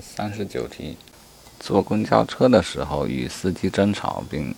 [0.00, 0.96] 三十九题，
[1.60, 4.54] 坐公交车的时候与司机争吵，并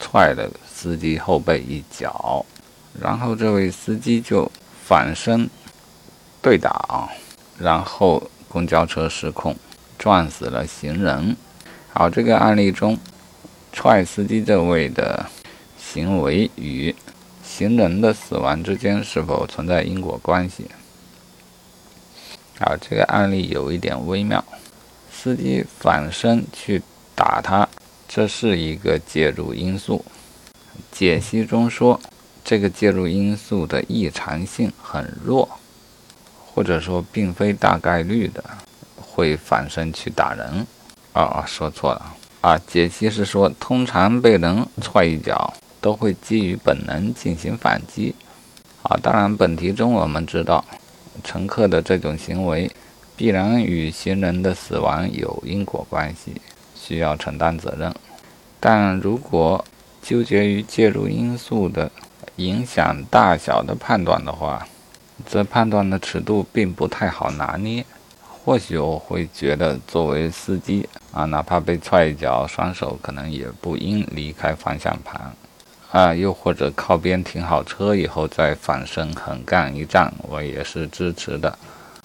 [0.00, 2.44] 踹了司机后背一脚，
[2.98, 4.50] 然后这位司机就
[4.84, 5.50] 反身
[6.40, 7.10] 对打，
[7.58, 9.54] 然后公交车失控，
[9.98, 11.36] 撞死了行人。
[11.92, 12.96] 好，这个案例中，
[13.72, 15.26] 踹司机这位的
[15.78, 16.94] 行为与
[17.42, 20.66] 行人的死亡之间是否存在因果关系？
[22.60, 24.42] 好，这个案例有一点微妙。
[25.28, 26.80] 司机反身去
[27.14, 27.68] 打他，
[28.08, 30.02] 这是一个介入因素。
[30.90, 32.00] 解析中说，
[32.42, 35.46] 这个介入因素的异常性很弱，
[36.46, 38.42] 或者说并非大概率的
[38.96, 40.66] 会反身去打人。
[41.12, 42.58] 啊啊，说错了啊！
[42.66, 48.14] 解析是说，通常被人踹一脚，都会基于本能进行反击。
[48.82, 50.64] 啊，当然，本题中我们知道，
[51.22, 52.70] 乘客的这种行为。
[53.18, 56.40] 必然与行人的死亡有因果关系，
[56.76, 57.92] 需要承担责任。
[58.60, 59.64] 但如果
[60.00, 61.90] 纠结于介入因素的
[62.36, 64.64] 影响大小的判断的话，
[65.28, 67.84] 这判断的尺度并不太好拿捏。
[68.44, 75.32] 或许我会觉得，作为司机啊，哪怕被踹一脚，双手可能也不应离开方向盘
[75.90, 81.58] 啊，又或者靠边停好车以后再反身横干一仗，我也是支持的。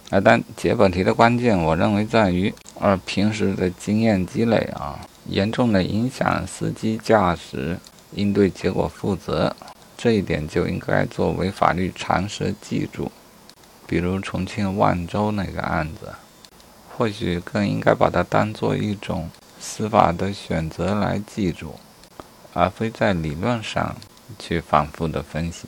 [0.10, 7.80] 啊，但解本题的关键，我认为在于，呃，平时的经验积累啊，严重的影响司机驾驶，
[8.14, 9.56] 应对结果负责，
[9.98, 13.12] 这一点就应该作为法律常识记住。
[13.88, 16.14] 比如重庆万州那个案子，
[16.96, 19.30] 或许更应该把它当做一种
[19.60, 21.76] 司法的选择来记住，
[22.54, 23.96] 而非在理论上
[24.38, 25.68] 去反复的分析。